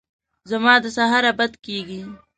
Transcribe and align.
زما 0.49 0.73
د 0.83 0.85
سهاره 0.97 1.31
بد 1.39 1.53
کېږي! 1.65 2.01